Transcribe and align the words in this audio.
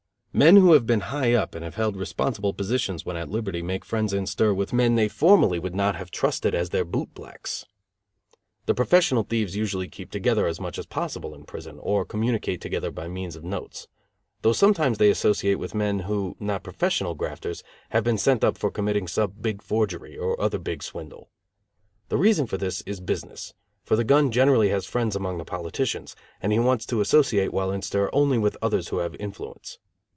Men 0.33 0.55
who 0.55 0.71
have 0.71 0.85
been 0.87 1.01
high 1.11 1.33
up 1.33 1.55
and 1.55 1.63
have 1.65 1.75
held 1.75 1.97
responsible 1.97 2.53
positions 2.53 3.05
when 3.05 3.17
at 3.17 3.27
liberty 3.27 3.61
make 3.61 3.83
friends 3.83 4.13
in 4.13 4.25
stir 4.25 4.53
with 4.53 4.71
men 4.71 4.95
they 4.95 5.09
formerly 5.09 5.59
would 5.59 5.75
not 5.75 5.97
have 5.97 6.09
trusted 6.09 6.55
as 6.55 6.69
their 6.69 6.85
boot 6.85 7.13
blacks. 7.13 7.65
The 8.65 8.73
professional 8.73 9.23
thieves 9.23 9.57
usually 9.57 9.89
keep 9.89 10.09
together 10.09 10.47
as 10.47 10.57
much 10.57 10.79
as 10.79 10.85
possible 10.85 11.35
in 11.35 11.43
prison, 11.43 11.79
or 11.81 12.05
communicate 12.05 12.61
together 12.61 12.91
by 12.91 13.09
means 13.09 13.35
of 13.35 13.43
notes; 13.43 13.89
though 14.41 14.53
sometimes 14.53 14.99
they 14.99 15.09
associate 15.09 15.55
with 15.59 15.75
men 15.75 15.99
who, 15.99 16.37
not 16.39 16.63
professional 16.63 17.13
grafters, 17.13 17.61
have 17.89 18.05
been 18.05 18.17
sent 18.17 18.41
up 18.41 18.57
for 18.57 18.71
committing 18.71 19.09
some 19.09 19.33
big 19.41 19.61
forgery, 19.61 20.17
or 20.17 20.39
other 20.39 20.59
big 20.59 20.81
swindle. 20.81 21.29
The 22.07 22.15
reason 22.17 22.47
for 22.47 22.55
this 22.55 22.79
is 22.85 23.01
business; 23.01 23.53
for 23.83 23.97
the 23.97 24.05
gun 24.05 24.31
generally 24.31 24.69
has 24.69 24.85
friends 24.85 25.13
among 25.17 25.39
the 25.39 25.43
politicians, 25.45 26.15
and 26.41 26.53
he 26.53 26.57
wants 26.57 26.85
to 26.85 27.01
associate 27.01 27.51
while 27.51 27.69
in 27.73 27.81
stir 27.81 28.09
only 28.13 28.37
with 28.37 28.55
others 28.61 28.87
who 28.87 28.99
have 28.99 29.13
influence. 29.19 29.77